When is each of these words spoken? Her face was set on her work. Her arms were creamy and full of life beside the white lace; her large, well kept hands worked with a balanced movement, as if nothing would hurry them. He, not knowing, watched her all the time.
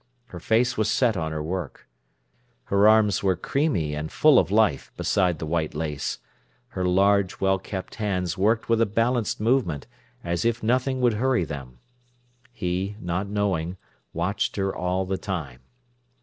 Her 0.29 0.39
face 0.39 0.77
was 0.77 0.89
set 0.89 1.15
on 1.15 1.31
her 1.31 1.43
work. 1.43 1.87
Her 2.63 2.87
arms 2.87 3.21
were 3.21 3.35
creamy 3.35 3.93
and 3.93 4.11
full 4.11 4.39
of 4.39 4.49
life 4.49 4.91
beside 4.97 5.37
the 5.37 5.45
white 5.45 5.75
lace; 5.75 6.17
her 6.69 6.83
large, 6.83 7.39
well 7.39 7.59
kept 7.59 7.93
hands 8.01 8.35
worked 8.35 8.67
with 8.67 8.81
a 8.81 8.87
balanced 8.87 9.39
movement, 9.39 9.85
as 10.23 10.43
if 10.43 10.63
nothing 10.63 11.01
would 11.01 11.13
hurry 11.13 11.43
them. 11.45 11.77
He, 12.51 12.95
not 12.99 13.27
knowing, 13.27 13.77
watched 14.11 14.55
her 14.55 14.75
all 14.75 15.05
the 15.05 15.19
time. 15.19 15.59